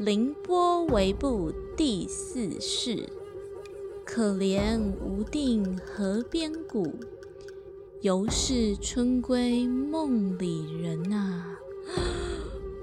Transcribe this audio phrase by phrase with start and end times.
[0.00, 3.06] 凌波微步第四世，
[4.02, 6.94] 可怜无定河边骨，
[8.00, 11.54] 犹是春归梦里人 呐、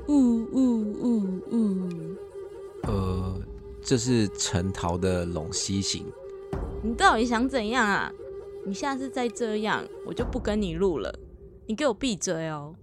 [0.08, 1.90] 呜呜呜呜！
[2.84, 3.42] 呃，
[3.82, 6.06] 这是陈桃的《陇西行》。
[6.84, 8.14] 你到底想怎样啊？
[8.64, 11.18] 你下次再这样，我就不跟你录了。
[11.66, 12.76] 你给我闭嘴哦！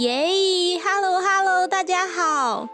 [0.00, 2.66] 耶，Hello Hello，大家好！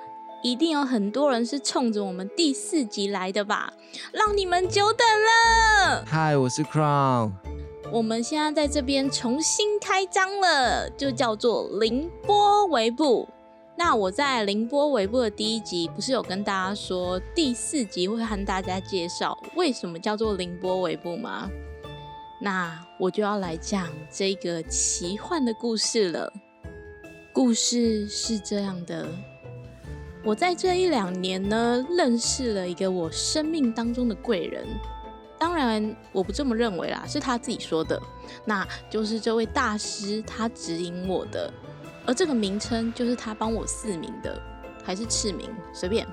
[0.44, 3.72] 一定有很多人是冲着我们第四集来的吧？
[4.12, 6.04] 让你们久等了。
[6.06, 7.32] 嗨，我是 Crown。
[7.90, 13.28] 我们现在在这边重新开张了，就叫做凌波微步。
[13.76, 21.50] 那我在凌波微步的第一集，不是有跟大家说，第四集会和大家介绍为什么叫做凌波微步吗？
[22.40, 26.32] 那我就要来讲这个奇幻的故事了。
[27.36, 29.06] 故事是这样的，
[30.24, 34.66] 我在这一两年呢，认识了一个我生命当中的贵人。
[35.38, 38.00] 当然，我不这么认为啦，是他自己说的。
[38.46, 41.52] 那就是这位大师他指引我的，
[42.06, 44.40] 而这个名称就是他帮我赐名的，
[44.82, 46.06] 还是赐名随便。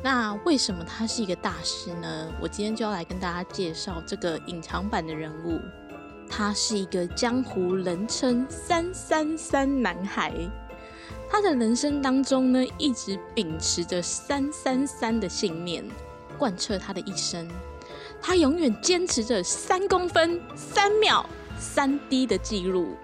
[0.00, 2.32] 那为什么他是一个大师呢？
[2.40, 5.58] 我今天就要来跟大家介绍这个隐藏版的人物。
[6.34, 10.32] 他是一个江湖人称“三三三男孩”，
[11.28, 15.84] 他的人生当中呢，一直秉持着“三三三”的信念，
[16.38, 17.46] 贯彻他的一生。
[18.22, 22.96] 他永远坚持着三公分、三秒、三滴的记录。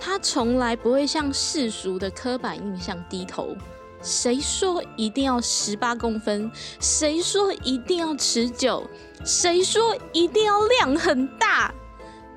[0.00, 3.56] 他从来不会向世俗的刻板印象低头。
[4.02, 6.50] 谁说一定要十八公分？
[6.80, 8.90] 谁说一定要持久？
[9.24, 11.72] 谁说一定要量很大？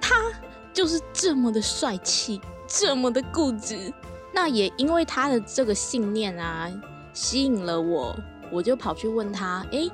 [0.07, 0.31] 他
[0.71, 3.91] 就是这么的帅气，这么的固执。
[4.31, 6.71] 那也因为他的这个信念啊，
[7.11, 8.15] 吸引了我，
[8.51, 9.89] 我就跑去问他：诶，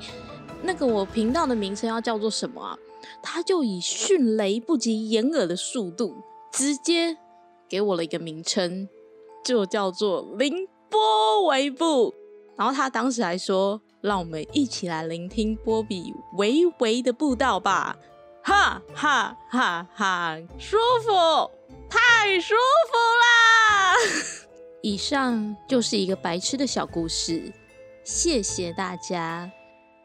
[0.62, 2.78] 那个我频道的名称要叫做什么啊？
[3.24, 6.18] 他就以迅雷不及掩耳的速度，
[6.52, 7.16] 直接
[7.70, 8.90] 给我了一个名称，
[9.46, 12.14] 就叫做凌波微步。
[12.58, 17.96] 然后他当时还说：“让我们一起来聆听波比微微的步道吧。”
[18.44, 21.52] 哈哈哈哈，舒服，
[21.90, 23.96] 太舒服啦！
[24.82, 27.54] 以上就是一个白痴的小故事，
[28.04, 29.50] 谢谢大家。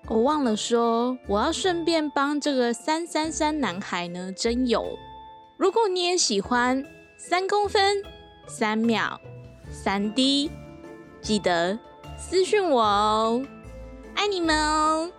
[0.08, 4.98] 我忘了说，我要顺便帮这个三三三男孩呢征友。
[5.56, 6.84] 如果你也喜欢
[7.16, 8.03] 三公分、
[8.47, 9.18] 三秒、
[9.70, 10.50] 三滴，
[11.22, 11.78] 记得
[12.18, 13.42] 私讯我哦，
[14.14, 15.10] 爱你们哦。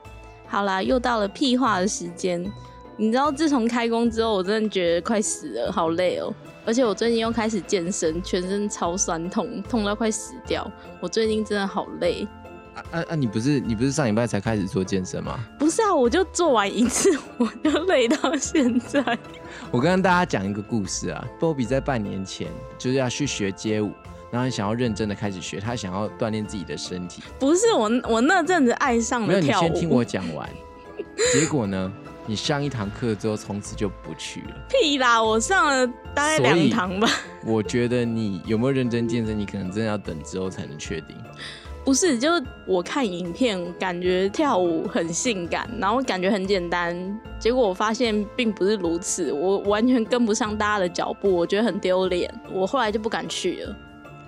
[0.46, 2.50] 好啦，又到了屁话的时间。
[2.98, 6.34] 你知道，自从开工之后，我真的觉得快死了，好累哦。
[6.66, 10.70] 而且我最近又开始健身，全身超酸痛，痛到快死掉。
[11.00, 12.28] 我最近真的好累。
[12.74, 13.16] 啊啊啊！
[13.16, 15.40] 你不是你不是上礼拜才开始做健身吗？
[15.58, 17.10] 不是啊，我就做完一次，
[17.40, 19.02] 我就累到现在。
[19.72, 22.48] 我跟大家讲一个故事啊，波比在半年前
[22.78, 23.92] 就是要去学街舞，
[24.30, 27.24] 然后想要认真的开始学，他想要锻炼自己的身体。
[27.40, 29.64] 不是我，我那阵子爱上没有，你了跳舞。
[29.64, 30.48] 先听我讲完。
[31.34, 31.92] 结果呢，
[32.28, 34.56] 你上一堂课之后，从此就不去了。
[34.70, 35.24] 屁啦！
[35.24, 37.10] 我上了大概两堂吧。
[37.46, 41.16] 我觉得你有没有认真健身，你可能真的要等之后才能确定。
[41.86, 46.94] 不是，就是我看影片，感觉跳舞很性感，然后感觉很简单，
[47.40, 53.76] 结果我发现并不是如此，我完全跟不上大家的脚步，我觉得很丢脸，我后来就不敢去了。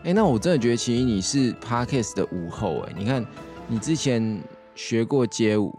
[0.05, 3.25] 哎、那我真的觉得其实你是 Parkes 的舞后哎、你看
[3.67, 4.41] 你之前
[4.73, 5.77] 学过街舞，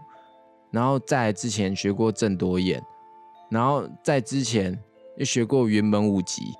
[0.71, 2.81] 然后在之前学过郑多燕，
[3.49, 4.77] 然后在之前
[5.17, 6.53] 又学过云门舞集，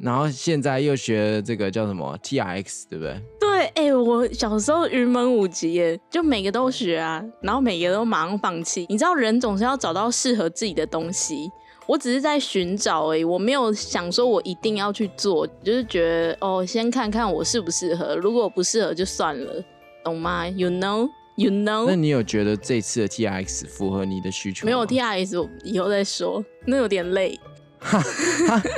[0.00, 3.20] 然后现在又学这个叫什么 TRX，对不对？
[3.40, 8.86] 对，哎、我小时候云门舞集耶，就每个都学啊，然后每个都马上放弃。
[8.88, 11.50] 你知道，人总是要找到适合自己的东西。
[11.88, 19.64] 我只是在寻找而已，我没有想说我一定要去做，就是觉得哦，先看看我适不适合，如果不适合就算了，
[20.04, 21.94] 懂吗？You know, you know 那。
[21.94, 24.66] 你有觉得这次的 TRX 符合你的需求吗？
[24.66, 27.38] 没有 T R X，我以后再说，那有点累。
[27.80, 28.02] 哈，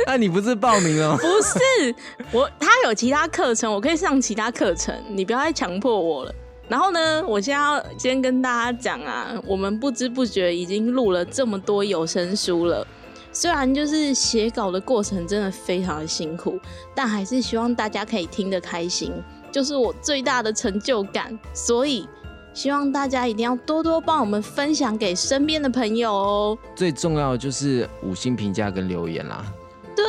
[0.06, 1.16] 那你不是报名了吗？
[1.22, 1.94] 不是
[2.32, 6.34] 我，他有其他课程，我可以上其他课程，你不要再强迫我了。
[6.68, 12.86] 然后呢，我现在要先跟大家讲啊，我们不知不觉已经录了这么多有声书了。
[13.32, 16.60] 虽然就是写稿的过程真的非常的辛苦，
[16.94, 19.12] 但还是希望大家可以听得开心，
[19.50, 21.36] 就是我最大的成就感。
[21.54, 22.06] 所以
[22.52, 26.58] 希望大家一定要多多帮我们分享给身边的朋友哦。
[26.74, 29.44] 最重要的就是五星评价跟留言啦。
[29.94, 30.04] 对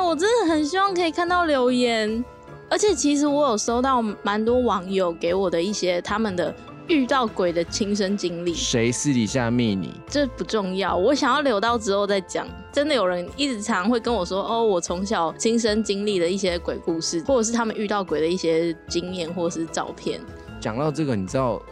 [0.00, 2.24] 我真的很希望可以看到留言，
[2.68, 6.54] 而且其实我有收到蛮多网友给我的一些他们的
[6.88, 8.52] 遇到鬼的亲身经历。
[8.54, 9.92] 谁私底下密你？
[10.08, 12.46] 这不重要，我想要留到之后再讲。
[12.72, 20.20] 真的有人一直常会跟我说，哦，我从小亲身经历的一些鬼故事，或者是他们遇到鬼的一些经验，或是照片。
[20.60, 21.62] 讲到这个，你知道，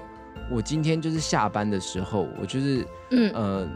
[0.52, 3.32] 我今天就是下班的时候，我就是嗯。
[3.34, 3.68] 呃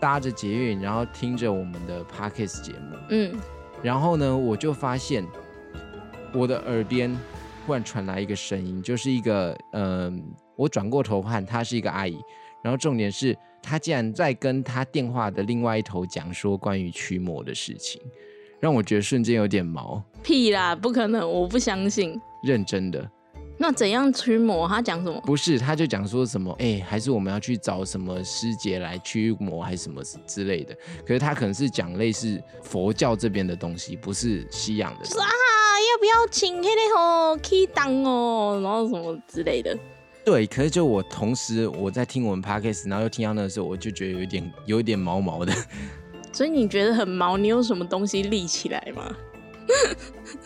[0.00, 3.38] 搭着捷运，然后听着我们的 podcast 节目，嗯，
[3.82, 5.22] 然后呢，我就发现
[6.32, 7.14] 我的耳边
[7.66, 10.24] 忽然传来一个声音，就是一个嗯、
[10.56, 12.16] 我转过头看，她是一个阿姨，
[12.64, 18.00] 然后重点是她竟然在跟她电话的另外一头讲说关于驱魔的事情，
[18.58, 22.18] 让我觉得瞬间有点毛，屁啦，不可能，我不相信。
[22.42, 23.06] 认真的。
[23.62, 24.66] 那怎样驱魔？
[24.66, 25.20] 他讲什么？
[25.20, 30.74] 不是，他就讲说什么，哎、还是我们要去找什么师姐来驱魔，还是什么之类的。
[31.06, 35.00] 可是他可能是讲类似佛教这边的东西，不是西洋的。
[35.00, 35.26] 啊，
[35.92, 39.76] 要不要请那个吼 key 档哦，然后什么之类的。
[40.24, 45.52] 对，可是就我同时我在听我们 podcast，然后又听到那个时候，我就觉得有一点有一点毛毛的。
[46.32, 47.36] 所以你觉得很毛？
[47.36, 49.14] 你有什么东西立起来吗？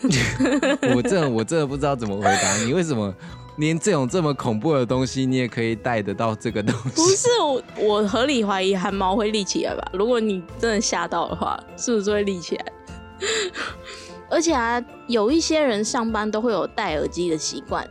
[0.95, 3.13] 我真的我真的不知道怎么回答你，为什么
[3.57, 7.01] 连这种这么恐怖的东西，你也可以带得到这个东西 不？
[7.09, 9.91] 是我，我合理怀疑汗毛会立起来吧？
[9.93, 12.65] 如果你真的吓到的话，是不是会立起来？
[14.29, 17.87] 而且啊，有一些人上班都会有戴耳机的习惯，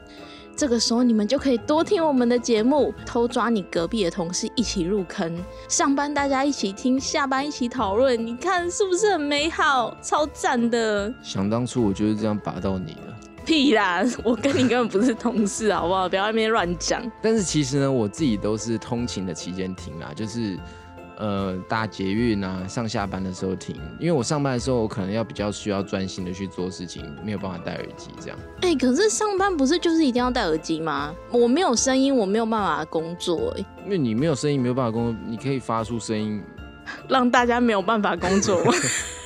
[0.56, 5.36] 这个时候你们就可以多听我们的节目，偷抓你隔壁的同事一起入坑。
[5.68, 9.96] 上班大家一起听，下班一起讨论，你看是不是很美好？
[10.00, 11.12] 超赞的！
[11.22, 13.00] 想当初我就是这样拔到你的。
[13.44, 16.08] 屁啦，我跟你根本不是同事，好不好？
[16.08, 17.02] 不要在那边乱讲。
[17.20, 20.58] 但是其实呢，我自己都是通勤的期间听啦，就是
[21.18, 28.38] 呃搭捷运啊，上下班的时候听，因为我上班的时候我可能要比较需要专心的去做事情，没有办法戴耳机这样。
[28.60, 31.14] 哎、可是上班不是就是一定要戴耳机吗？
[31.30, 36.42] 我没有声音，我没有办法工作、哎，因为你没有声音，没有办法工作，你可以发出声音。
[37.08, 38.62] 让大家没有办法工作。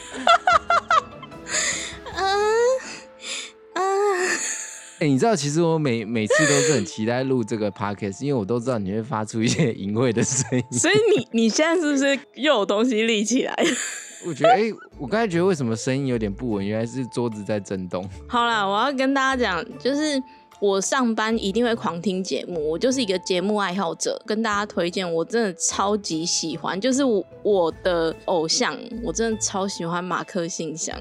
[5.00, 10.64] 哎、你知道，其实我每每次都是很期待录这个 podcast，因为我都知道你会发出一些淫秽的声音。
[10.72, 13.54] 所以你你现在是不是又有东西立起来？
[14.26, 14.62] 我觉得，哎、
[14.98, 18.04] 我刚才觉得为什么声音有点不稳，原来是桌子在震动。
[18.28, 20.20] 好啦，我要跟大家讲，就是
[20.60, 30.98] 我上班一定会狂听节目，我就是一个节目爱好者，跟大家推荐，我真的超级喜欢，就是我我的偶像，我真的超喜欢马克信箱，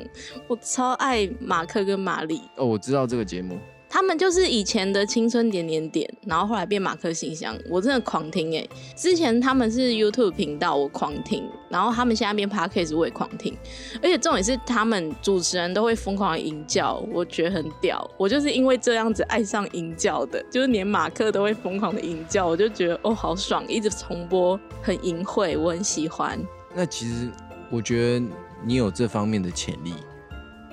[0.48, 2.40] 我超爱马克跟玛丽。
[2.58, 3.58] 哦，我知道这个节目。
[3.98, 8.64] 他们就是以前的青春点点点，然后后来变马克信箱，我真的狂听哎、
[8.96, 13.58] 之前他们是 YouTube 频道，我狂听，然后他们现在变 Podcast 我也狂听，
[13.96, 18.08] 而且重点是他们主持人都会疯狂的吟叫，我觉得很屌。
[18.20, 26.40] 我就是因为这样子爱上吟叫的，就是连马克都会疯狂的吟叫，我就觉得哦好爽，一直重播很淫秽，我很喜欢。
[26.76, 27.32] 那其实
[27.72, 28.26] 我觉得
[28.64, 29.96] 你有这方面的潜力，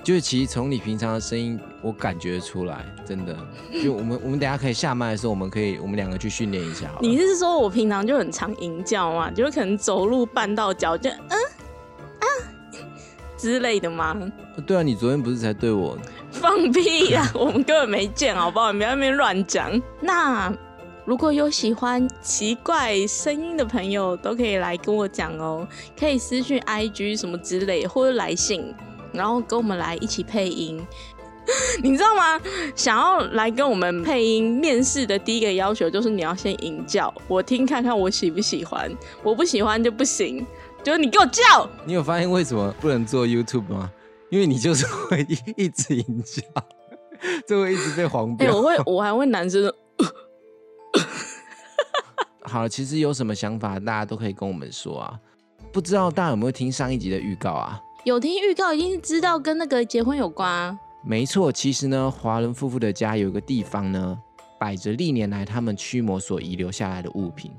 [0.03, 3.37] 就是其实从你平常的声音，我感觉出来，真的。
[3.83, 6.89] 就我们我们等下可以下麦的时候，我们可以我们两个去训练一下。
[6.99, 9.29] 你是说我平常就很常吟叫吗？
[9.29, 12.25] 就是可能走路绊到脚就嗯啊
[13.37, 14.17] 之类的吗？
[14.65, 15.95] 对啊，你昨天不是才对我
[16.31, 17.29] 放屁啊！
[17.35, 18.71] 我们根本没见，好不好？
[18.71, 19.69] 你不要在那边乱讲。
[20.01, 20.51] 那
[21.05, 25.67] 如果有喜欢奇怪声音的朋友，都可以来跟我讲哦，
[25.99, 28.73] 可以私讯 IG 什么之类，或者来信，
[29.13, 30.83] 然后跟我们来一起配音。
[31.83, 32.39] 你知道吗？
[32.75, 38.91] 想要来跟我们配音面试的第一个要求就是你要先吟叫，我听看看我喜不喜欢，
[39.23, 40.45] 我不喜欢就不行，
[40.83, 41.69] 就是你给我叫。
[41.85, 43.91] 你有发现为什么不能做 YouTube 吗？
[44.29, 46.41] 因为你就是会一一直引叫，
[47.47, 48.55] 就会一直被黄 哎、标。
[48.55, 49.75] 我会，我还会男生的。
[52.41, 55.19] 好了，其实有什么想法，大家都可以跟我们说啊。
[55.71, 57.79] 不知道大家有没有听上一集的预告啊？
[58.03, 60.77] 有听预告，一定是知道跟那个结婚有关啊。
[61.07, 64.17] 没错，其实呢，华伦夫妇的家有一个地方呢，
[64.59, 67.51] 摆着历年来他们驱魔所遗留下来的物品，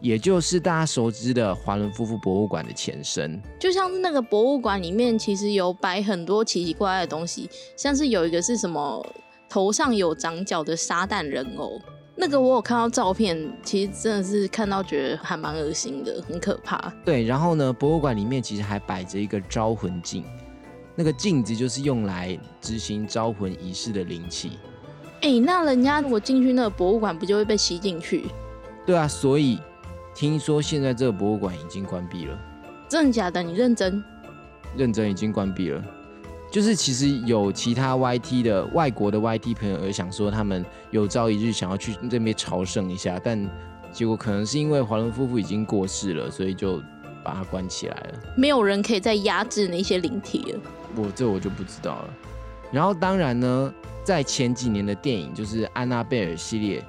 [0.00, 3.40] 也就是大家熟知的华伦夫妇博物馆的前身。
[3.60, 9.06] 就像是那个博物馆里面，其实有摆很多奇奇怪怪的东西，像是有一个是什么
[9.48, 11.80] 头上有长角的撒旦人偶，
[12.16, 16.92] 那个我有看到照片，其实真的是看到觉得还蛮恶心的，很可怕。
[17.04, 20.24] 对，然后呢，博物馆里面其实还摆着一个招魂镜，
[21.00, 24.58] 那个镜子就是用来执行招魂仪式的灵器。
[25.22, 28.26] 哎、那人家如果进去那个博物馆，不就会被吸进去？
[28.84, 29.58] 对啊，所以
[30.14, 32.38] 听说现在这个博物馆已经关闭了，
[32.86, 33.42] 真的假的？
[33.42, 34.04] 你认真？
[34.76, 35.82] 认真已经关闭了。
[36.50, 43.50] 就是其实有其他 YT 的外国的 YT 朋友也想说，他们有朝一日想要去那边朝圣一下，但
[43.90, 46.82] 结果可能是因为华伦夫妇已经过世了，所以就
[47.24, 48.18] 把它关起来了。
[48.36, 50.60] 没有人可以再压制那些灵体了。
[50.96, 52.08] 我这我就不知道了。
[52.72, 56.84] 然后当然呢，在前几年的电影就是安娜贝尔系列，里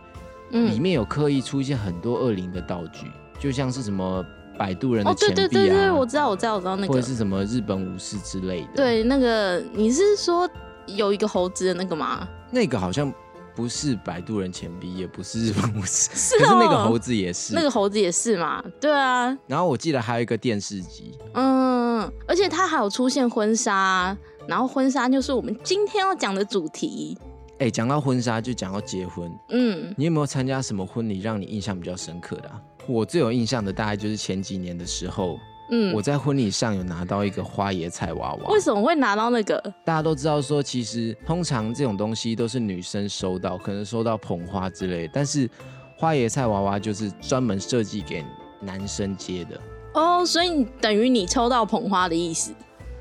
[0.52, 3.08] 嗯，面有刻意出现很多恶灵的道具，
[3.40, 4.24] 就像是什么
[4.58, 7.02] 摆渡人的钱币啊，对对对，我知道，我知道，我知道那个或者。
[7.02, 10.48] 是什么日本武士之类的。，对，那个你是说
[10.86, 12.28] 有一个猴子的那个吗？
[12.52, 13.12] 那个好像
[13.56, 17.54] 不是摆渡人钱币，也不是 日本武士，是可是那个哦猴子也是。
[17.54, 18.64] 那个猴子也是嘛？
[18.80, 24.16] 对啊，然后我记得还有一个电视机，嗯，而且它还有出现婚纱，
[24.48, 27.18] 然后婚纱就是我们今天要讲的主题。
[27.60, 32.60] 哎，讲到婚纱就讲到结婚，嗯，你有没有参加什么婚礼让你印象比较深刻的、啊？
[32.88, 35.40] 我最有印象的大概就是前几年的时候，
[35.72, 38.60] 嗯，我在婚礼上有拿到一个花椰菜娃娃为。
[38.60, 39.60] 什么会拿到那个？
[39.84, 45.50] 大家都知道说，其实通常这种东西都是女生收到，可能收到捧花之类，但是
[45.98, 48.24] 花椰菜娃娃就是专门设计给
[48.60, 49.60] 男生接的。
[49.94, 52.54] 哦，所以等于你抽到捧花的意思。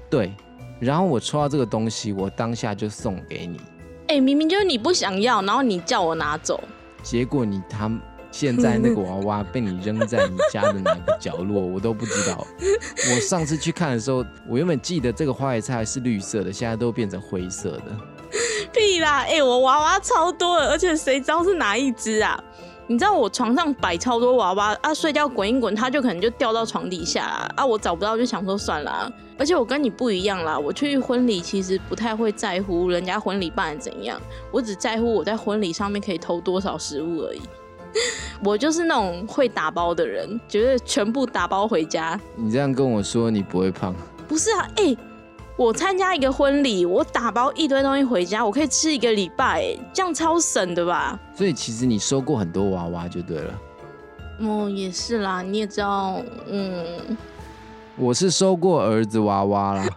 [0.08, 0.32] 对，
[0.78, 3.60] 然后我抽到这个东西，我当下就送给你，
[4.08, 6.62] 哎、明明就是你不想要，然后你叫我拿走。
[7.02, 7.88] 结果你他
[8.30, 12.46] 现在那个娃娃被你扔在你家的哪个角落，我都不知道。
[13.14, 17.84] 我上次去看的时候，我原本记得这个花椰菜是绿色的，现在都变成灰色的。
[18.72, 19.24] 屁啦！
[19.28, 22.40] 哎、我娃娃超多的，而且谁知道是哪一只啊？
[22.86, 27.24] 你知道我床上摆超多娃娃啊，睡觉滚一滚，它就可能就掉到床底下
[27.56, 27.66] 啊！
[27.66, 34.20] 我找不到就想说算了、而且我跟你不一样啦，我去婚礼其实不太会在乎人家婚礼办得怎样，
[34.52, 37.40] 我只在乎我在婚礼上面可以偷多少食物而已。
[38.44, 42.18] 我就是那种会打包的人，觉得全部打包回家。
[42.36, 43.94] 你这样跟我说，你不会胖？
[44.28, 44.96] 不是啊，哎、
[45.56, 51.18] 我参加一个婚礼，我打包一堆东西回家，我可以吃一个礼拜，哎，这样超省的吧？
[51.36, 53.54] 所以其实你收过很多娃娃就对了。
[54.40, 57.16] 哦，也是啦，你也知道，嗯，
[57.96, 59.84] 我是收过儿子娃娃啦。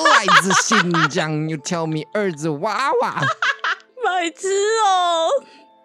[0.00, 3.20] 来自新疆，You tell me 儿子娃娃。
[4.04, 4.48] 白痴
[4.84, 5.28] 哦、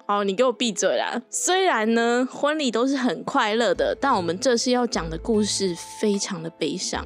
[0.08, 1.20] 好，你给我闭嘴啦！
[1.32, 7.04] 虽然呢，婚礼都是很快乐的，但我们这次要讲的故事非常的悲伤。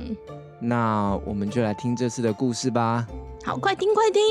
[0.60, 3.08] 那我们就来听这次的故事吧。
[3.46, 4.22] 好，快听快听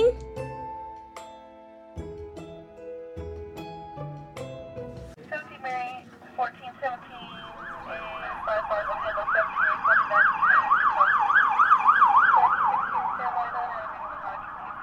[5.17, 5.33] ！17
[5.65, 6.05] May,
[6.37, 6.45] 1417,
[7.89, 9.49] and firefighter November 17,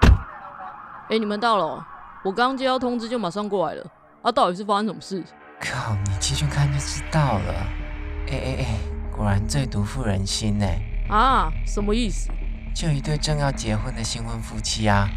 [0.10, 1.86] 1416, 哎、你们到了哦、
[2.26, 3.86] 我刚接到通知就马上过来了。
[4.24, 5.24] 啊，到底是发生什么事？
[5.62, 7.54] 靠，你进去看就知道了。
[8.28, 8.66] 哎哎哎，
[9.16, 10.66] 果然最毒妇人心呢。
[11.08, 12.32] 啊，什么意思？
[12.74, 15.08] 就一对正要结婚的新婚夫妻啊，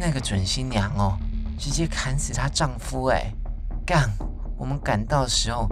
[0.00, 1.16] 那个准新娘哦，
[1.56, 3.32] 直接砍死她丈夫哎！
[3.86, 4.10] 干，
[4.58, 5.68] 我们赶到的时候，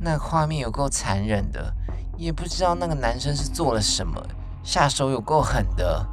[0.00, 1.72] 那画面有够残忍的，
[2.16, 4.20] 也不知道那个男生是做了什么，
[4.64, 6.04] 下手有够狠的。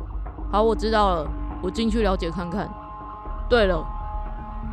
[0.52, 1.28] 好，我知道了，
[1.64, 2.70] 我进去了解看看。
[3.50, 3.84] 对了，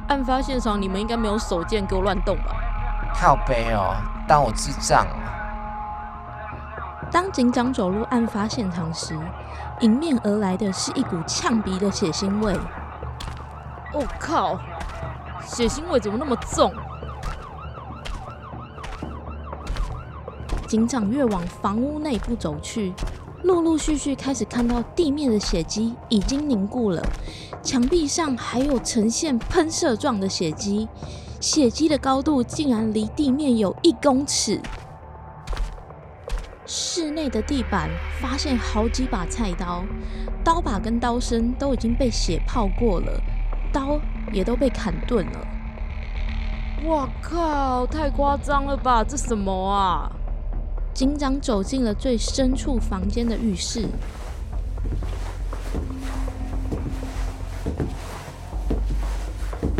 [0.08, 2.56] 案发现场你们应该没有手贱给我乱动吧？
[3.14, 5.16] 靠背哦，当我智障哦。
[7.10, 9.18] 当警长走入案发现场时，
[9.80, 12.54] 迎面而来的是一股呛鼻的血腥味。
[13.94, 14.58] 我、靠！
[15.46, 16.70] 血腥味怎么那么重？
[20.66, 22.92] 警长越往房屋内部走去，
[23.44, 27.02] 陆陆续续开始看到地面的血迹已经凝固了，
[27.62, 30.88] 墙壁上还有呈现喷射状的血迹，
[31.40, 34.60] 血迹的高度竟然离地面有一公尺。
[36.64, 39.84] 室内的地板发现好几把菜刀，
[40.44, 43.20] 刀把跟刀身都已经被血泡过了，
[43.72, 43.98] 刀
[44.32, 45.46] 也都被砍钝了。
[46.84, 49.02] 我靠，太夸张了吧！
[49.02, 50.10] 这什么啊？
[50.94, 53.86] 警长走进了最深处房间的浴室，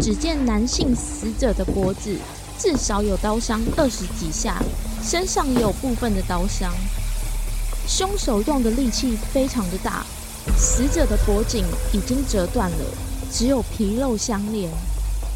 [0.08, 2.16] 只见男性死者的脖子
[2.58, 4.56] 至少有刀伤二十几下，
[5.02, 6.72] 身上也有部分的刀伤。
[7.86, 10.06] 凶手用的力气非常的大，
[10.56, 11.62] 死者的脖颈
[11.92, 12.78] 已经折断了，
[13.30, 14.70] 只有皮肉相连，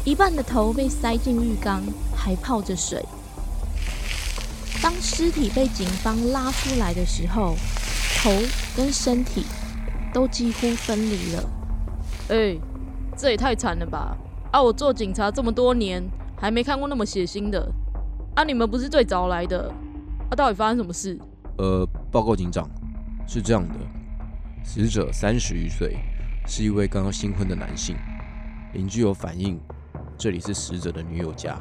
[0.05, 1.83] 一半的头被塞进浴缸，
[2.15, 3.05] 还泡着水。
[4.81, 7.55] 当尸体被警方拉出来的时候，
[8.23, 8.31] 头
[8.75, 9.45] 跟身体
[10.11, 11.43] 都几乎分离了。
[12.29, 12.57] 哎、
[13.15, 14.17] 这也太惨了吧！
[14.53, 16.07] 啊，我做警察这么多年，
[16.39, 17.67] 还没看过那么血腥的。
[18.35, 19.67] 啊，你们不是最早来的，
[20.29, 21.19] 啊，到底发生什么事？
[21.57, 22.69] 呃，报告警长，
[23.27, 23.79] 是这样的，
[24.63, 25.97] 死者三十余岁，
[26.45, 27.95] 是一位刚刚新婚的男性。
[28.73, 29.59] 邻居有反映，
[30.19, 31.57] 这里是死者的女友家。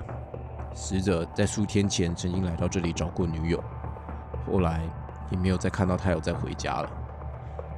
[0.75, 3.65] 死者在数天前曾经来到这里找过女友，
[4.47, 4.83] 后来
[5.31, 6.91] 也没有再看到他有再回家了。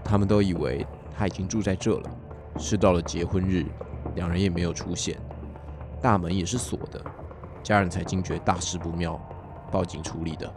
[0.05, 0.85] 他们都以为
[1.17, 2.11] 他已经住在这了，
[2.59, 3.65] 是到了结婚日，
[4.15, 5.17] 两人也没有出现，
[6.01, 7.01] 大门也是锁的，
[7.63, 9.21] 家人才惊觉大事不妙，
[9.71, 10.53] 报警处理的。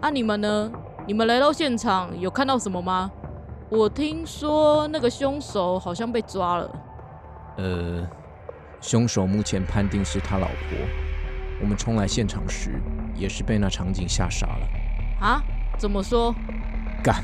[0.00, 0.70] 啊，你们呢？
[1.06, 3.10] 你们来到现场有看到什么吗？
[3.68, 6.70] 我听说那个凶手好像被抓了。
[7.56, 8.06] 呃，
[8.80, 10.78] 凶手目前判定是他老婆。
[11.60, 12.80] 我们冲来现场时，
[13.14, 14.68] 也是被那场景吓傻了。
[15.20, 15.42] 啊？
[15.78, 16.34] 怎么说？
[17.02, 17.22] 干！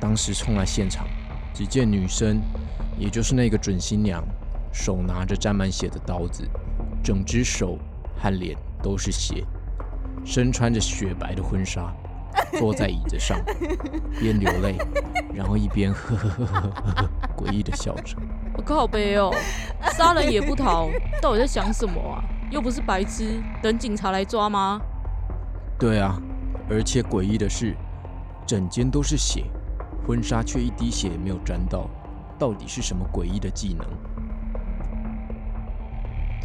[0.00, 1.06] 当时冲来现场，
[1.54, 2.40] 只见女生，
[2.98, 4.22] 也就是那个准新娘，
[4.72, 6.48] 手拿着沾满血的刀子，
[7.02, 7.78] 整只手
[8.16, 9.44] 和脸都是血，
[10.24, 11.92] 身穿着雪白的婚纱，
[12.58, 13.38] 坐在椅子上，
[14.18, 14.76] 边流泪，
[15.34, 18.16] 然后一边呵呵呵呵呵呵诡异的笑着。
[18.56, 19.32] 我靠背哦，
[19.92, 20.88] 杀人也不逃，
[21.22, 22.22] 到底在想什么啊？
[22.50, 24.80] 又不是白痴，等警察来抓吗？
[25.78, 26.20] 对啊，
[26.68, 27.76] 而且诡异的是，
[28.46, 29.44] 整间都是血，
[30.06, 31.88] 婚纱却一滴血也没有沾到，
[32.38, 33.86] 到底是什么诡异的技能？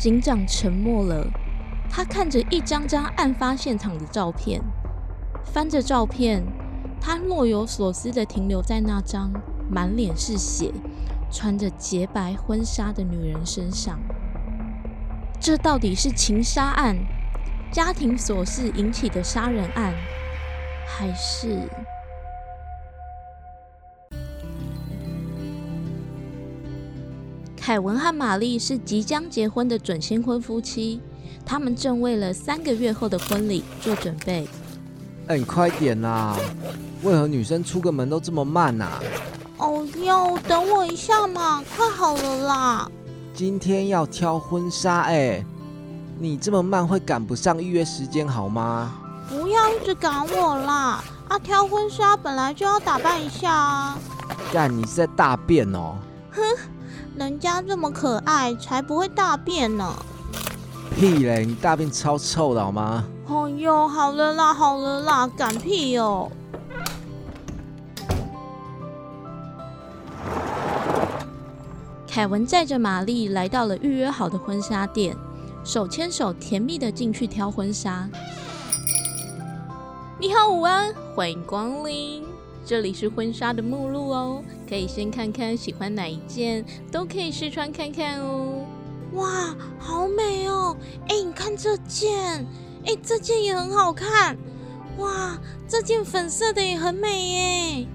[0.03, 1.25] 警长沉默了，
[1.89, 4.62] 他看着一张张案发现场的照片，
[5.45, 6.43] 翻着照片，
[7.00, 9.31] 他若有所思的停留在那张
[9.72, 10.74] 满脸是血、
[11.31, 13.98] 穿着洁白婚纱的女人身上。
[15.39, 16.98] 这到底是情杀案、
[17.72, 19.93] 家庭琐事引起的杀人案，
[20.86, 21.69] 还是？
[27.65, 31.00] 凯文和玛丽是即将结婚的准新婚夫妻，
[31.46, 34.46] 他们正为了三个月后的婚礼做准备。
[35.27, 36.38] 哎，你快点啦！
[37.03, 39.00] 为何女生出个门都这么慢呐？
[39.55, 42.92] 哦哟，等我一下嘛，快好了啦！
[43.33, 45.42] 今天要挑婚纱，哎，
[46.20, 48.94] 你这么慢会赶不上预约时间好吗？
[49.29, 51.01] 不要一直赶我啦！
[51.29, 53.98] 啊，挑婚纱本来就要打扮一下啊。
[54.51, 55.96] 干，你是在大便哦？
[56.31, 56.42] 哼，
[57.15, 59.93] 人家这么可爱，才不会大便呢。
[60.95, 63.03] 屁嘞，你大便超臭的好吗？
[63.27, 66.31] 哦哟，好了啦，好了啦，敢屁哦！
[72.07, 75.15] 凯文载着玛丽来到了预约好的婚纱店，
[75.63, 78.09] 手牵手甜蜜的进去挑婚纱。
[80.19, 82.23] 你好，午安，欢迎光临，
[82.65, 88.65] 这里是婚纱的目录哦，可以先看看喜欢哪一件，都可以试穿看看哦。
[89.13, 90.75] 哇，好美哦！
[91.09, 92.45] 哎，你看这件，
[92.85, 94.37] 哎，这件也很好看。
[94.97, 97.87] 哇，这件粉色的也很美耶。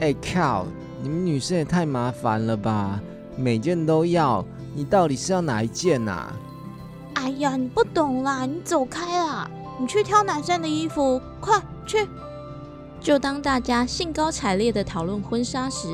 [0.00, 0.66] 哎靠！
[1.02, 3.00] 你们女生也太麻烦了吧，
[3.36, 6.32] 每件都要，你到底是要哪一件呐？
[7.14, 12.08] 哎呀，你不懂啦，你走开啦，你去挑男生的衣服，快去！
[13.02, 15.88] 就当大家兴高采烈的讨论婚纱时，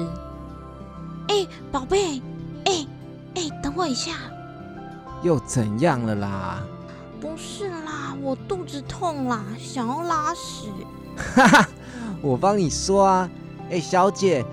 [1.28, 2.20] 哎，宝贝，
[2.66, 2.86] 哎
[3.34, 4.12] 哎，等我一下，
[5.22, 6.62] 又怎样了啦？
[7.18, 10.68] 不是啦，我肚子痛啦，想要拉屎。
[11.16, 11.68] 哈哈，
[12.20, 13.30] 我帮你说啊，
[13.70, 14.44] 哎，小姐。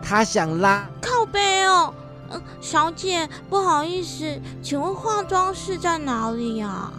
[0.00, 1.92] 她想拉靠背哦，
[2.30, 6.90] 嗯，小姐，不好意思，请问化妆室在哪里呀？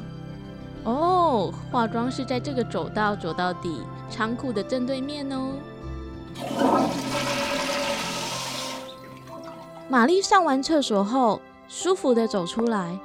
[0.84, 5.54] 哦，化妆室在这个走道走到底，仓库的正对面哦。
[9.88, 13.00] 玛丽上完厕所后，舒服的走出来，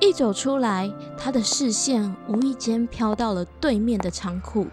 [0.00, 4.66] 一走出来，她的视线无意间飘到了对面的仓库，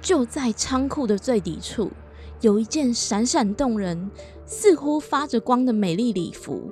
[0.00, 1.90] 就在仓库的最底处。
[2.42, 4.10] 有一件闪闪动人、
[4.44, 6.70] 似乎发着光的美丽礼服。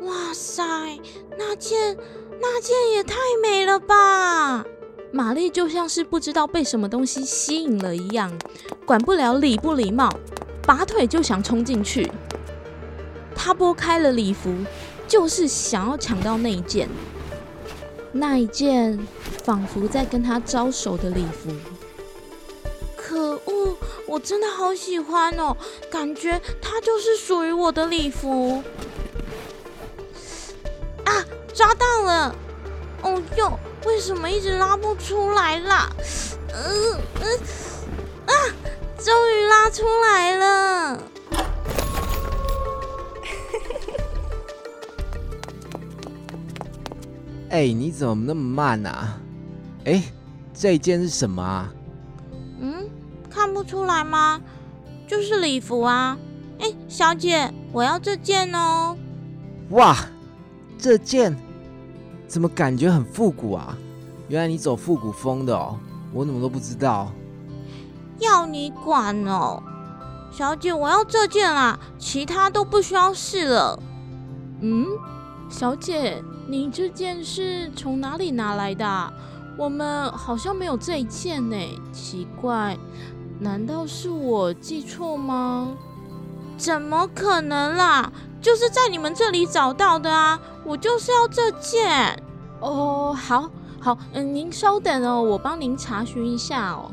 [0.00, 0.64] 哇塞，
[1.38, 1.96] 那件
[2.40, 4.64] 那件也太美了吧！
[5.16, 8.30] 玛丽就像是不知道被什么东西吸引了一样，
[8.84, 10.14] 管不了礼不礼貌，
[10.66, 12.12] 拔腿就想冲进去。
[13.34, 14.54] 她拨开了礼服，
[15.08, 16.86] 就是想要抢到那一件，
[18.12, 18.98] 那一件
[19.42, 21.50] 仿佛在跟她招手的礼服。
[22.94, 23.74] 可恶！
[24.06, 25.56] 我真的好喜欢哦，
[25.90, 28.62] 感觉它就是属于我的礼服。
[31.04, 31.24] 啊，
[31.54, 32.36] 抓到了！
[33.00, 35.88] 哦哟，为什么一直拉不出来啦？
[36.52, 37.26] 嗯嗯
[38.26, 38.32] 啊，
[38.98, 40.98] 终于拉出来了！
[47.50, 49.18] 哎、你怎么那么慢啊？
[49.84, 50.02] 哎、
[50.52, 51.72] 这件是什么啊？
[52.60, 52.90] 嗯，
[53.30, 54.40] 看不出来吗？
[55.06, 56.18] 就是礼服啊。
[56.58, 58.96] 哎，小姐，我要这件哦。
[59.70, 59.96] 哇，
[60.78, 61.36] 这件
[62.26, 63.76] 怎么感觉很复古啊？
[64.28, 65.78] 原来你走复古风的哦，
[66.12, 67.12] 我怎么都不知道。
[68.18, 69.62] 要你管哦，
[70.32, 73.78] 小姐，我要这件啦，其他都不需要试了。
[74.60, 74.86] 嗯，
[75.48, 79.12] 小姐，你这件是从哪里拿来的啊、
[79.56, 81.56] 我们好像没有这一件呢，
[81.92, 82.76] 奇怪，
[83.38, 85.68] 难道是我记错吗？
[86.56, 88.10] 怎么可能啦？
[88.46, 90.40] 就是在你们这里找到的啊！
[90.62, 92.16] 我就是要这件。
[92.60, 96.92] 哦，好，好，嗯，您稍等哦，我帮您查询一下哦。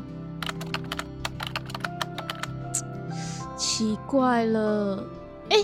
[3.56, 5.04] 奇怪了，
[5.48, 5.58] 哎，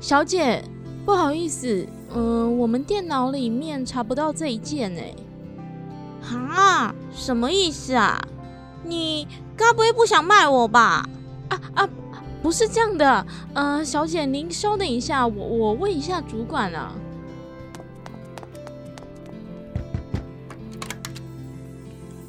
[0.00, 0.64] 小姐，
[1.04, 5.14] 不好意思，嗯、我们电脑里面查不到这一件哎。
[6.34, 8.18] 啊，什么意思啊？
[8.84, 11.04] 你该不会不想卖我吧？
[11.50, 11.88] 啊啊，
[12.42, 16.92] 不是这样的，呃，小姐，您稍等一下，我我问一下主管啊。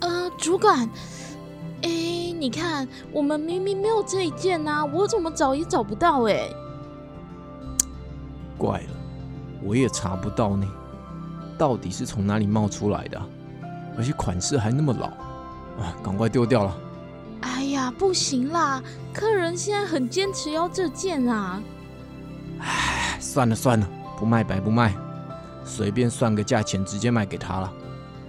[0.02, 0.90] 呃，主管，
[1.82, 1.90] 哎，
[2.38, 6.50] 你看，我们明明没有这一件呐、我怎么找也找不到哎。
[8.58, 8.90] 怪了，
[9.64, 10.68] 我也查不到呢，
[11.58, 13.26] 到底是从哪里冒出来的啊、
[13.98, 15.08] 而且款式还那么老，
[15.82, 16.78] 啊，赶快丢掉了。
[17.82, 18.80] 哎呀，不行啦，
[19.12, 21.60] 客人现在很坚持要这件啊。
[22.60, 23.90] 唉，算了算了，
[24.20, 24.94] 不卖白不卖，
[25.66, 27.74] 随便算个价钱，直接卖给他了，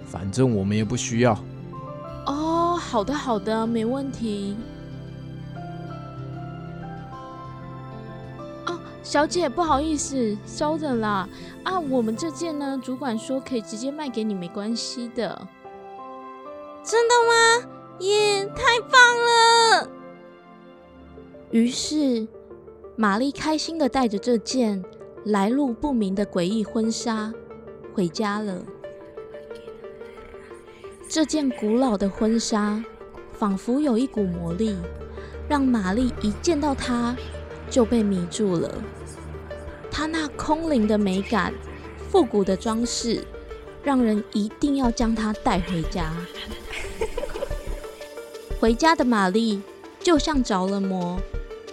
[0.07, 1.37] 反正我们也不需要。
[2.25, 4.57] 哦，好的好的，没问题。
[8.65, 11.29] 哦，小姐，不好意思，稍等啦。
[11.63, 15.47] 啊，我们这件呢，主管说可以直接卖给你，没关系的。
[16.83, 17.69] 真的吗？
[18.03, 19.89] 耶，太棒了！
[21.51, 22.27] 于是，
[22.97, 24.83] 玛丽开心的带着这件
[25.23, 27.33] 来路不明的诡异婚纱
[27.93, 28.61] 回家了。
[31.07, 32.83] 这件古老的婚纱
[33.31, 34.75] 仿佛有一股魔力，
[35.47, 37.15] 让玛丽一见到它
[37.69, 38.83] 就被迷住了。
[39.89, 41.53] 它那空灵的美感、
[42.09, 43.23] 复古的装饰，
[43.81, 46.11] 让人一定要将它带回家。
[48.63, 49.61] 回家的玛丽
[49.99, 51.19] 就像着了魔，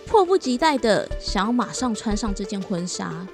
[0.09, 3.24] 迫不及待的想要马上穿上这件婚纱。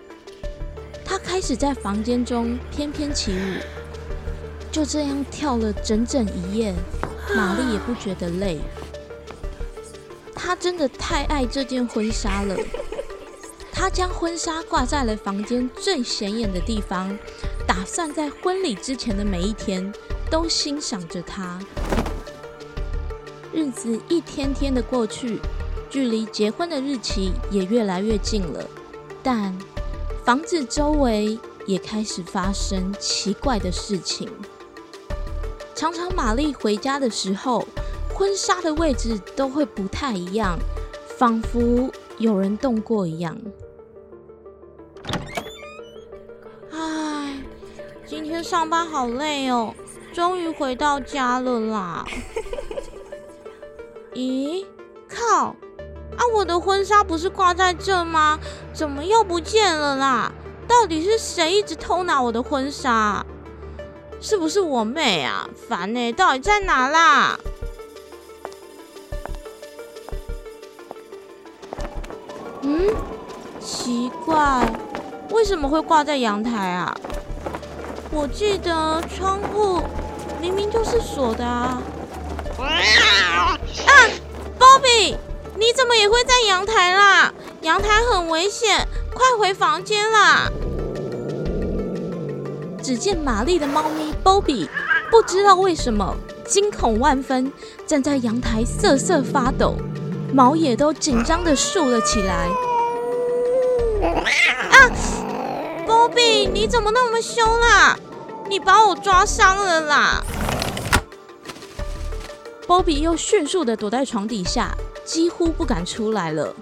[1.02, 3.62] 她开始在房间中翩翩起舞，
[4.70, 6.74] 就这样跳了整整一夜，
[7.34, 8.58] 玛丽也不觉得累。
[10.34, 12.54] 她真的太爱这件婚纱了。
[13.72, 17.18] 她将婚纱挂在了房间最显眼的地方，
[17.66, 19.90] 打算在婚礼之前的每一天
[20.30, 21.58] 都欣赏着它。
[23.56, 25.40] 日子一天天的过去，
[25.88, 28.62] 距离结婚的日期也越来越近了。
[29.22, 29.56] 但
[30.26, 34.28] 房子周围也开始发生奇怪的事情。
[35.74, 37.66] 常常玛丽回家的时候，
[38.14, 40.58] 婚纱的位置都会不太一样，
[41.16, 43.38] 仿佛有人动过一样。
[46.72, 47.42] 唉，
[48.06, 49.72] 今天上班好累哦，
[50.12, 52.04] 终于回到家了啦。
[54.16, 54.64] 咦，
[55.06, 55.48] 靠！
[56.16, 58.38] 啊，我的婚纱不是挂在这吗？
[58.72, 60.32] 怎么又不见了啦？
[60.66, 63.24] 到底是谁一直偷拿我的婚纱？
[64.18, 65.46] 是不是我妹啊？
[65.68, 67.38] 烦呢、到底在哪啦？
[72.62, 72.88] 嗯，
[73.60, 74.66] 奇怪，
[75.30, 76.96] 为什么会挂在阳台啊？
[78.10, 79.82] 我记得窗户
[80.40, 81.82] 明明就是锁的啊！
[82.58, 82.80] 啊
[84.58, 85.16] ，Bobby，
[85.56, 87.32] 你怎么也会在阳台啦？
[87.60, 90.50] 阳台很危险，快回房间啦！
[92.82, 94.68] 只见玛丽的猫咪 Bobby
[95.10, 96.16] 不知道为什么
[96.46, 97.52] 惊恐万分，
[97.86, 99.74] 站在阳台瑟瑟发抖，
[100.32, 102.48] 毛也都紧张的竖了起来。
[104.70, 104.90] 啊
[105.86, 107.98] Bobby，你怎么那么凶啦？
[108.48, 110.24] 你把我抓伤了啦！
[112.66, 116.52] 波比又迅速的躲在床底下，几乎不敢出来了。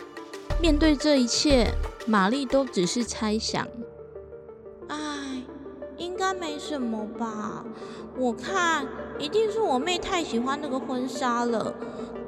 [0.61, 1.71] 面对这一切，
[2.07, 3.67] 玛丽都只是猜想。
[4.89, 5.43] 唉，
[5.97, 7.65] 应该没什么吧？
[8.19, 8.87] 我看
[9.19, 11.75] 一定是我妹太喜欢那个婚纱了，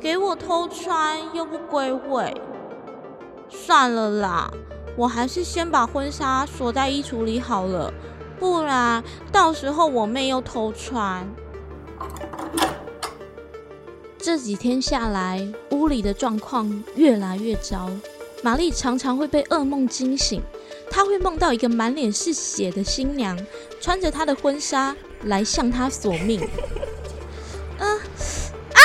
[0.01, 2.35] 给我偷穿又不归位。
[3.51, 4.51] 算了啦，
[4.97, 7.93] 我还是先把婚纱锁在衣橱里好了，
[8.41, 11.29] 不然，到时候我妹又偷穿。
[14.27, 17.89] 这几天下来，屋里的状况越来越糟。
[18.43, 20.43] 玛丽常常会被噩梦惊醒，
[20.91, 23.39] 她会梦到一个满脸是血的新娘，
[23.81, 26.41] 穿着她的婚纱来向她索命。
[27.79, 27.89] 嗯
[28.75, 28.81] 啊！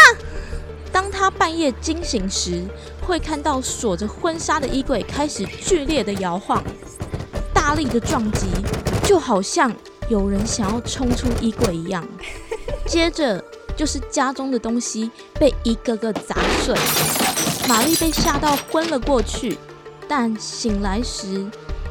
[0.92, 2.64] 当她半夜惊醒时，
[3.02, 6.64] 会看到锁着婚纱的衣柜开始剧烈的摇晃，
[7.52, 8.46] 大力的撞击，
[9.04, 9.76] 就好像
[10.08, 12.08] 有人想要冲出衣柜一样。
[12.86, 13.44] 接着
[13.82, 16.76] 就是家中的东西被一个个砸碎。
[17.68, 19.58] 玛丽被吓到昏了过去，
[20.08, 21.50] 但醒来时，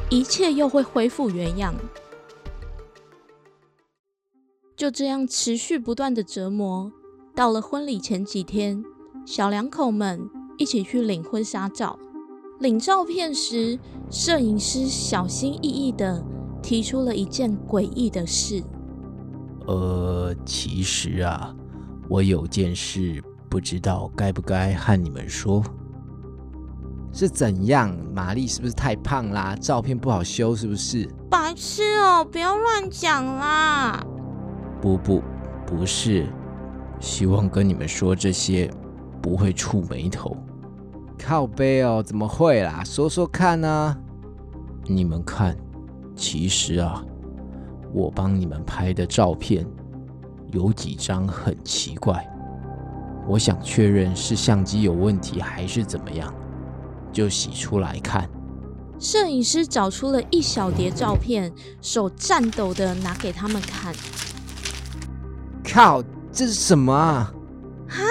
[0.09, 1.75] 一切又会恢复原样。
[4.77, 6.89] 就这样持续不断的折磨，
[7.35, 8.85] 到了婚礼前几天，
[9.25, 10.21] 小两口们
[10.57, 11.99] 一起去领婚纱照。
[12.61, 13.77] 领照片时，
[14.09, 16.23] 摄影师小心翼翼的
[16.63, 18.63] 提出了一件诡异的事。
[19.67, 21.53] 呃，其实啊，
[22.11, 23.23] 我有件事。
[23.49, 25.61] 不知道该不该和你们说，
[27.11, 27.93] 是怎样？
[28.13, 29.55] 玛丽是不是太胖啦？
[29.55, 31.07] 照片不好修是不是？
[31.29, 34.05] 白痴哦，不要乱讲啦！
[34.81, 35.21] 不不，
[35.65, 36.27] 不是，
[36.99, 38.69] 希望跟你们说这些
[39.21, 40.35] 不会触眉头。
[41.17, 42.83] 靠背哦，怎么会啦？
[42.85, 43.97] 说说看呢？
[44.85, 45.57] 你们看，
[46.15, 47.03] 其实啊，
[47.93, 49.65] 我帮你们拍的照片
[50.51, 52.27] 有几张很奇怪。
[53.27, 56.33] 我想确认是相机有问题还是怎么样，
[57.11, 58.29] 就洗出来看。
[58.99, 63.93] 摄影师找出了一小叠照片，手颤抖的拿给他们看。
[65.63, 67.33] 靠，这是什么啊？
[67.87, 68.03] 哈？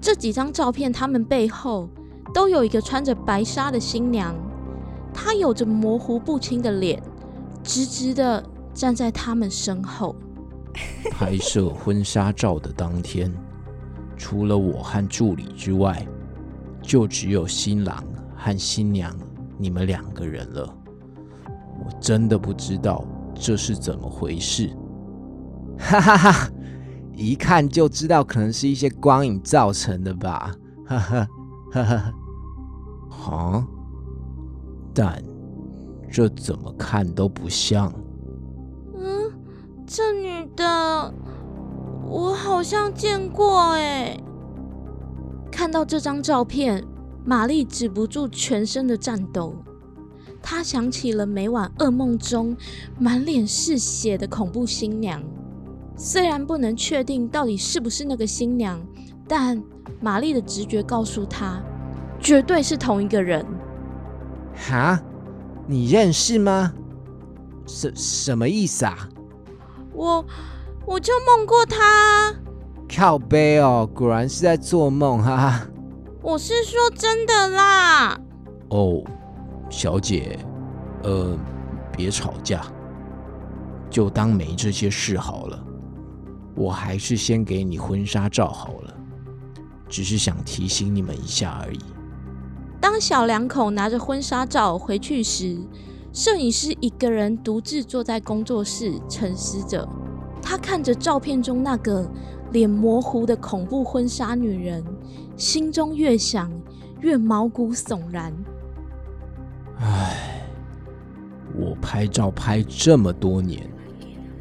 [0.00, 1.88] 这几张照片，他们背后
[2.34, 4.34] 都有一个穿着白纱的新娘，
[5.14, 7.02] 她有着模糊不清的脸，
[7.62, 10.14] 直直的站在他们身后。
[11.10, 13.32] 拍摄婚纱照的当天。
[14.16, 16.06] 除了我和助理之外，
[16.80, 18.02] 就只有新郎
[18.36, 19.14] 和新娘
[19.58, 20.76] 你们两个人了。
[21.46, 24.70] 我真的不知道这是怎么回事。
[25.78, 26.50] 哈哈哈，
[27.14, 30.54] 一看就知道可能是一些光影造成的吧。
[30.86, 31.28] 哈哈
[31.72, 32.14] 哈哈
[33.08, 33.66] 哈。
[34.94, 35.22] 但
[36.10, 37.92] 这怎么看都不像。
[39.96, 41.14] 这女的。
[42.08, 44.18] 我好像见过哎！
[45.52, 46.84] 看到这张照片，
[47.24, 49.54] 玛丽止不住全身的颤抖。
[50.42, 52.56] 她想起了每晚噩梦中
[52.98, 55.22] 满脸是血的恐怖新娘。
[55.96, 58.84] 虽然不能确定到底是不是那个新娘，
[59.28, 59.62] 但
[60.00, 61.62] 玛丽的直觉告诉她，
[62.18, 63.46] 绝对是同一个人。
[64.56, 65.00] 哈？
[65.68, 66.74] 你认识吗？
[67.64, 69.08] 什什么意思啊？
[69.94, 70.24] 我。
[70.86, 72.34] 我就梦过他，
[72.94, 75.66] 靠背哦，果然是在做梦哈。
[76.20, 78.20] 我是说真的啦。
[78.68, 79.02] 哦，
[79.70, 80.38] 小姐，
[81.02, 81.34] 呃，
[81.90, 82.60] 别吵架，
[83.88, 85.58] 就当没这些事好了。
[86.54, 88.94] 我还是先给你婚纱照好了，
[89.88, 91.80] 只是想提醒你们一下而已。
[92.78, 95.56] 当小两口拿着婚纱照回去时，
[96.14, 99.86] 摄影师一个人独自坐在工作室沉思着。
[100.40, 102.08] 他看着照片中那个
[102.52, 104.84] 脸模糊的恐怖婚纱女人，
[105.36, 106.52] 心中越想
[107.00, 108.32] 越毛骨悚然。
[109.80, 110.46] 唉，
[111.58, 113.68] 我拍照拍这么多年，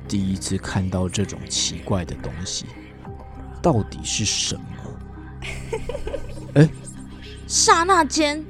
[0.08, 2.68] 第一次看到这种奇怪的东西，
[3.64, 4.62] 到底是什么？
[6.54, 6.70] 哎，
[7.48, 8.46] 刹那间，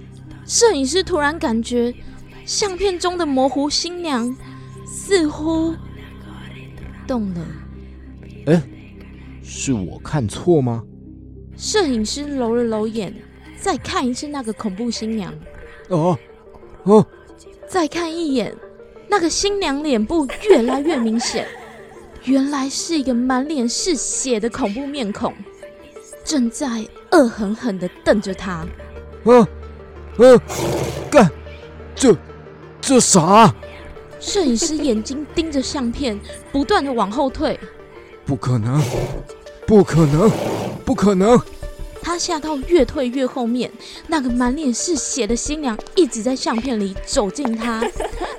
[0.45, 1.93] 摄影师突然感觉
[2.45, 4.35] 相片中的模糊新娘
[4.85, 5.75] 似乎……
[7.05, 7.45] 动了，
[8.45, 8.63] 哎，
[9.43, 10.83] 是我看错吗？
[11.57, 13.13] 摄影师揉了揉眼，
[13.59, 15.33] 再看一次那个恐怖新娘。
[15.89, 16.17] 哦，
[16.83, 17.05] 哦，
[17.67, 18.55] 再看一眼，
[19.09, 21.45] 那个新娘脸部越来越明显，
[22.23, 25.33] 原来是一个满脸是血的恐怖面孔，
[26.23, 28.65] 正在恶狠狠的瞪着他。
[29.25, 29.47] 啊，
[30.17, 30.23] 啊，
[31.11, 31.29] 干，
[31.93, 32.15] 这，
[32.85, 33.53] 这啥？
[34.19, 36.19] 摄影师眼睛盯着相片，
[36.51, 37.57] 不断的往后退。
[38.25, 38.81] 不可能，
[39.65, 40.29] 不可能，
[40.83, 41.41] 不可能！
[42.01, 43.71] 他吓到越退越后面，
[44.07, 47.81] 那个满脸是血的新娘一直在相片里走近他，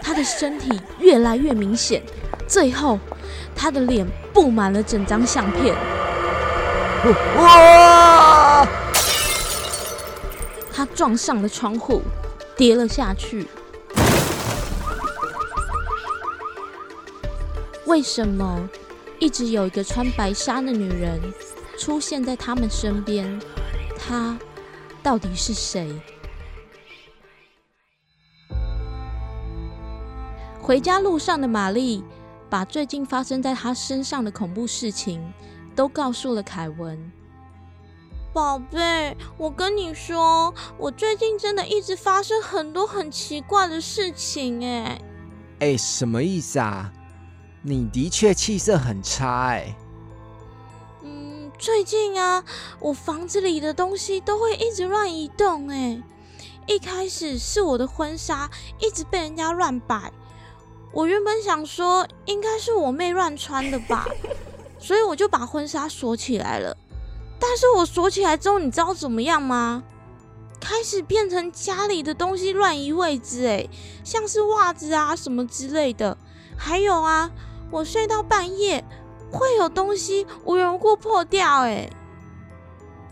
[0.03, 2.03] 他的身体越来越明显，
[2.47, 2.99] 最后
[3.57, 5.75] 他的脸布满了整张相片。
[7.39, 8.69] 哇！
[10.71, 12.03] 他撞上了窗户，
[12.59, 13.47] 跌了下去。
[17.95, 18.69] 为什么
[19.21, 21.23] 一直有一个穿白纱的女人
[21.79, 23.41] 出现在他们身边？
[23.97, 24.37] 她
[25.01, 25.89] 到底是谁？
[30.61, 32.03] 回家路上的玛丽
[32.51, 35.23] 把最近发生在她身上的恐怖事情
[35.77, 36.99] 都告诉了凯文。
[38.33, 45.01] 宝贝，我跟你说，我最近真的一直发生很多很奇怪的事情，哎，
[45.61, 46.93] 哎，什么意思啊？
[47.67, 49.75] 你的确气色很差，哎。
[51.03, 52.45] 嗯，最近啊，
[52.79, 56.03] 我房子里的东西都会一直乱移动，哎，
[56.67, 60.13] 一开始是我的婚纱一直被人家乱摆，
[60.93, 64.07] 我原本想说应该是我妹乱穿的吧，
[64.79, 66.77] 所以我就把婚纱锁起来了。
[67.41, 69.83] 但是我锁起来之后，你知道怎么样吗？
[70.61, 73.67] 开始变成家里的东西乱移位置，哎，
[74.05, 76.19] 像是袜子啊什么之类的。
[76.57, 77.31] 还有啊，
[77.71, 78.85] 我睡到半夜
[79.31, 81.89] 会有东西无缘无故破掉，哎。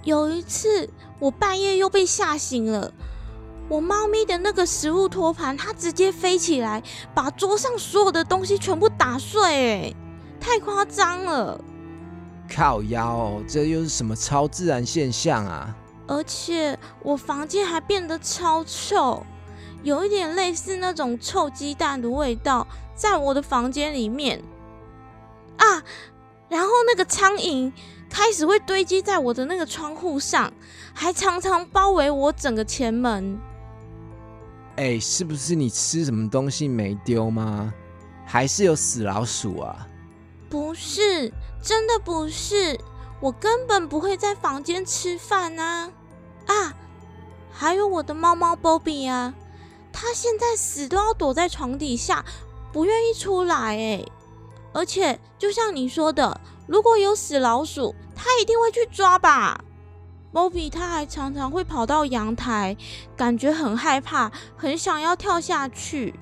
[0.04, 0.88] 有一次
[1.18, 2.92] 我半夜又被吓醒了，
[3.68, 6.82] 我猫咪的那个食物托盘它直接飞起来，
[7.14, 9.94] 把桌上所有的东西全部打碎，哎，
[10.40, 11.60] 太夸张了。
[12.52, 15.74] 靠腰，这又是什么超自然现象啊？
[16.08, 19.24] 而且我房间还变得超臭，
[19.84, 22.66] 有一点类似那种臭鸡蛋的味道，
[23.02, 24.40] 在我的房间里面
[25.56, 25.82] 啊。
[26.48, 27.72] 然后那个苍蝇
[28.08, 30.52] 开始会堆积在我的那个窗户上，
[30.94, 33.40] 还常常包围我整个前门。
[34.76, 37.74] 哎，是不是你吃什么东西没丢吗？
[38.24, 39.88] 还是有死老鼠啊？
[40.48, 41.32] 不是。
[41.62, 42.76] 真的不是，
[43.20, 45.88] 我根本不会在房间吃饭啊！
[46.46, 46.74] 啊，
[47.52, 49.32] 还有我的猫猫 Bobby 啊，
[49.92, 52.24] 它现在死都要躲在床底下，
[52.72, 54.04] 不愿意出来哎。
[54.72, 59.62] 而且就像你说的，如果有死老鼠，它一定会去抓吧
[60.32, 62.76] ？Bobby 它还常常会跑到阳台，
[63.14, 66.14] 感觉很害怕，很想要跳下去。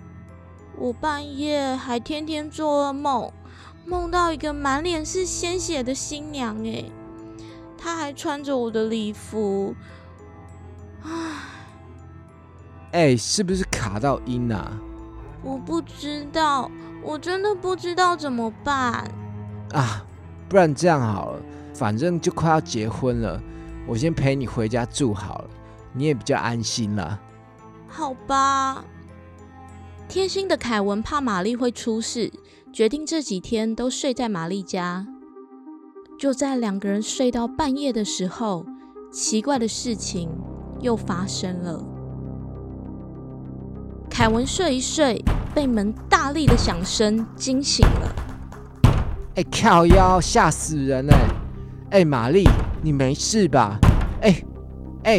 [0.77, 3.33] 我半夜还天天做噩梦。
[3.87, 6.85] 梦到一个满脸是鲜血的新娘，哎，
[7.79, 9.75] 她还穿着我的礼服，
[11.03, 11.11] 唉，
[12.93, 14.73] 哎，是不是卡到音啊？
[15.43, 16.71] 我不知道，
[17.03, 19.11] 我真的不知道怎么办
[19.73, 20.05] 啊！
[20.49, 21.43] 不然这样好了，
[21.75, 23.41] 反正就快要结婚了，
[23.87, 25.51] 我先陪你回家住好了，
[25.93, 27.21] 你也比较安心了。
[27.89, 28.85] 好吧。
[30.09, 32.33] 贴心的凯文怕玛丽会出事。
[32.73, 35.05] 决定这几天都睡在玛丽家。
[36.17, 38.65] 就在两个人睡到半夜的时候，
[39.13, 40.31] 奇怪的事情
[40.81, 41.85] 又发生了。
[44.11, 48.15] 凯文睡一睡，被门大力的响声惊醒了。
[49.37, 51.15] 哎，靠腰，吓死人了！
[51.91, 52.47] 哎，玛丽，
[52.83, 53.79] 你没事吧？
[54.21, 54.43] 哎，
[55.05, 55.19] 哎，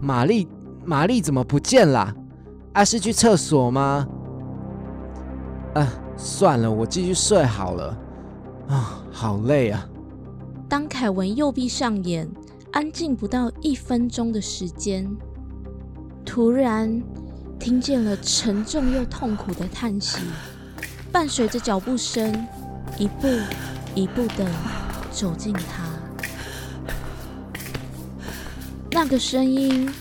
[0.00, 0.48] 玛丽，
[0.84, 2.12] 玛丽怎么不见了？
[2.72, 4.08] 啊，是去厕所吗？
[5.74, 5.86] 啊。
[6.16, 7.96] 算了，我继续睡好了。
[8.68, 9.88] 啊，好累啊！
[10.68, 12.30] 当凯文又闭上眼，
[12.72, 15.08] 安静不到一分钟的时间，
[16.22, 17.02] 突然
[17.60, 20.18] 听见了沉重又痛苦的叹息，
[21.12, 22.46] 伴随着脚步声，
[22.98, 23.28] 一步
[23.94, 24.50] 一步的
[25.12, 25.84] 走近他。
[28.90, 29.92] 那个声音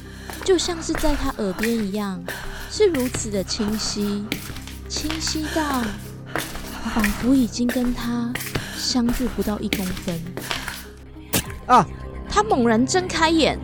[0.45, 2.23] 就像是在他耳边一样，
[2.71, 4.23] 是如此的清晰，
[4.87, 5.83] 清晰到。
[6.95, 8.31] 仿佛已经跟他
[8.75, 10.19] 相距不到一公分
[11.67, 11.85] 啊！
[12.27, 13.59] 他猛然睁开眼，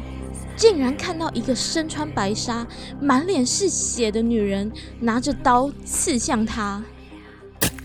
[0.56, 2.66] 竟然看到一个身穿白纱、
[3.00, 6.84] 满脸是血的女人拿着刀刺向他。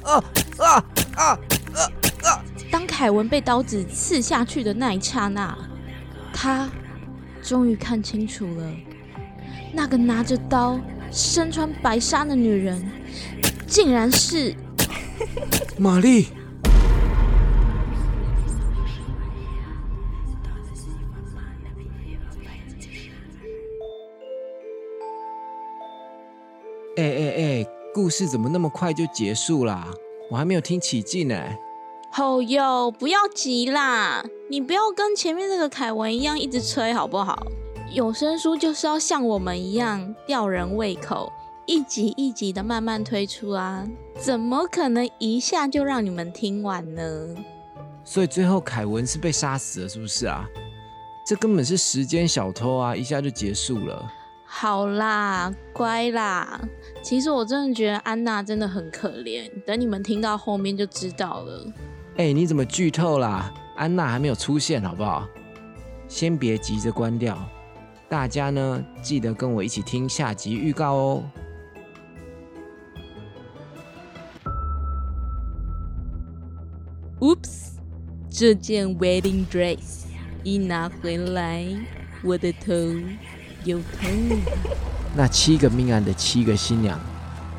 [0.03, 0.25] 啊
[0.59, 0.85] 啊
[1.17, 1.39] 啊
[1.75, 1.93] 啊
[2.25, 2.43] 啊！
[2.71, 5.57] 当凯文被刀子刺下去的那一刹那，
[6.33, 6.71] 他
[7.43, 8.73] 终于看清楚了，
[9.73, 10.79] 那个拿着刀、
[11.11, 12.83] 身穿白纱的女人，
[13.67, 14.55] 竟然是。
[15.77, 16.29] 玛丽，
[28.03, 29.87] 故事怎么那么快就结束啦？
[30.31, 31.39] 我还没有听起劲呢。
[32.11, 37.47] 吼哟，不要急啦，你不要跟前面那个凯文一样一直吹好不好？
[37.93, 41.31] 有声书就是要像我们一样吊人胃口。
[41.67, 43.87] 一集一集的慢慢推出啊，
[44.19, 47.03] 怎么可能一下就让你们听完呢？
[48.03, 50.49] 所以最后凯文是被杀死了，是不是啊？
[51.27, 54.11] 这根本是时间小偷啊，一下就结束了。
[54.53, 56.61] 好啦，乖啦。
[57.03, 61.73] 其实我真的觉得安娜真的很可怜，等你们听到后面就知道了。
[62.17, 63.55] 哎、你怎么剧透啦？
[63.77, 65.27] 安娜还没有出现，好不好？
[66.09, 67.39] 先别急着关掉，
[68.09, 71.23] 大家呢记得跟我一起听下集预告哦。
[77.21, 77.77] Oops，
[78.29, 80.07] 这件 wedding dress
[80.43, 81.65] 一拿回来，
[82.25, 82.75] 我的头
[83.65, 84.37] 又痛了。
[85.15, 86.99] 那七个命案的七个新娘，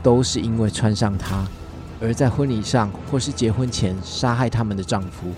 [0.01, 1.45] 都是因为穿上它，
[2.01, 5.33] 而在婚礼上或是结婚前杀害他们的丈夫。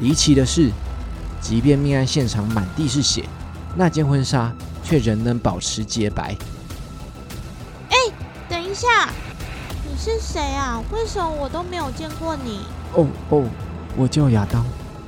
[0.00, 0.70] 离奇的是，
[1.40, 3.24] 即便命案现场满地是血，
[3.76, 4.52] 那件婚纱
[4.82, 6.36] 却仍能保持洁白。
[8.46, 9.08] 等一下，
[9.88, 10.82] 你是谁啊？
[10.92, 12.60] 为什么我都没有见过你？
[12.92, 13.44] 哦哦，
[13.96, 14.64] 我叫亚当。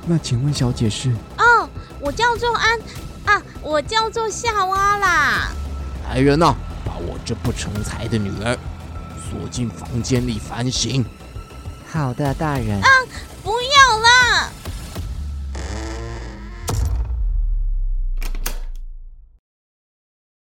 [0.07, 1.11] 那请问小姐是？
[1.37, 1.69] 哦，
[1.99, 2.79] 我叫仲安
[3.27, 5.51] 啊，我叫做夏娃啦。
[6.09, 6.55] 来人呐、
[6.85, 8.57] 把我这不成才的女儿
[9.29, 11.05] 锁进房间里反省。
[11.91, 12.81] 好的，大人。